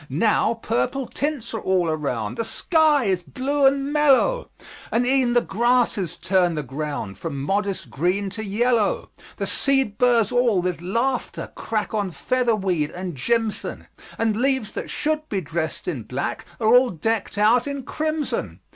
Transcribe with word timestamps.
Now 0.09 0.55
purple 0.55 1.05
tints 1.05 1.53
are 1.53 1.59
all 1.61 1.87
around; 1.87 2.35
The 2.35 2.43
sky 2.43 3.03
is 3.05 3.21
blue 3.21 3.67
and 3.67 3.93
mellow; 3.93 4.49
And 4.91 5.05
e'en 5.05 5.33
the 5.33 5.41
grasses 5.43 6.15
turn 6.15 6.55
the 6.55 6.63
ground 6.63 7.19
From 7.19 7.39
modest 7.43 7.91
green 7.91 8.31
to 8.31 8.43
yellow. 8.43 9.11
The 9.37 9.45
seed 9.45 9.99
burrs 9.99 10.31
all 10.31 10.59
with 10.59 10.81
laughter 10.81 11.51
crack 11.53 11.93
On 11.93 12.09
featherweed 12.09 12.89
and 12.89 13.15
jimson; 13.15 13.85
And 14.17 14.35
leaves 14.35 14.71
that 14.71 14.89
should 14.89 15.29
be 15.29 15.39
dressed 15.39 15.87
in 15.87 16.01
black 16.01 16.47
Are 16.59 16.73
all 16.75 16.89
decked 16.89 17.37
out 17.37 17.67
in 17.67 17.83
crimson. 17.83 18.59